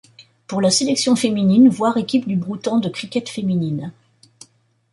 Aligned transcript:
Pour 0.47 0.61
la 0.61 0.71
sélection 0.71 1.15
féminine, 1.15 1.69
voir 1.69 1.95
Équipe 1.97 2.27
du 2.27 2.35
Bhoutan 2.35 2.79
de 2.79 2.89
cricket 2.89 3.29
féminine. 3.29 3.91